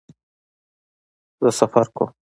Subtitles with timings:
[1.41, 2.09] زه سفر کوم